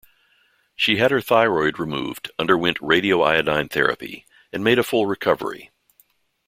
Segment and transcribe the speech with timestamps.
[0.75, 5.69] She had her thyroid removed, underwent radioiodine therapy, and made a full recovery.